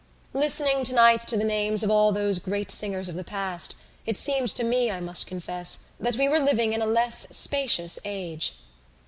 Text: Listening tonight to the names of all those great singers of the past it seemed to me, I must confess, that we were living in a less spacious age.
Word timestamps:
Listening 0.33 0.83
tonight 0.83 1.27
to 1.27 1.37
the 1.37 1.43
names 1.43 1.83
of 1.83 1.91
all 1.91 2.11
those 2.11 2.39
great 2.39 2.71
singers 2.71 3.07
of 3.07 3.13
the 3.13 3.23
past 3.23 3.75
it 4.03 4.17
seemed 4.17 4.49
to 4.55 4.63
me, 4.63 4.89
I 4.89 4.99
must 4.99 5.27
confess, 5.27 5.77
that 5.99 6.15
we 6.15 6.27
were 6.27 6.39
living 6.39 6.73
in 6.73 6.81
a 6.81 6.87
less 6.87 7.27
spacious 7.37 7.99
age. 8.03 8.53